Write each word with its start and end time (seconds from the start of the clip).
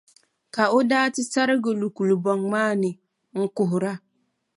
Ka 0.55 0.63
o 0.77 0.79
daa 0.89 1.07
ti 1.13 1.21
bahi 1.23 1.31
sarigi 1.31 1.71
lu 1.79 1.87
kulibɔŋ 1.95 2.39
maa 2.51 2.71
ni 2.81 2.89
n-kuhira. 3.41 3.93